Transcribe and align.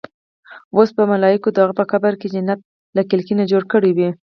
اوس 0.75 0.89
به 0.95 1.03
ملايکو 1.13 1.49
د 1.53 1.57
هغه 1.63 1.73
په 1.79 1.85
قبر 1.91 2.13
کې 2.19 2.27
جنت 2.33 2.59
له 2.95 3.01
کړکۍ 3.09 3.33
جوړ 3.51 3.63
کړې 3.71 3.91
وي. 3.97 4.09